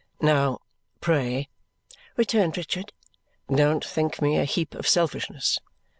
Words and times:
"Now 0.19 0.61
pray," 0.99 1.47
returned 2.17 2.57
Richard, 2.57 2.91
"don't 3.53 3.85
think 3.85 4.19
me 4.19 4.39
a 4.39 4.45
heap 4.45 4.73
of 4.73 4.87
selfishness. 4.87 5.59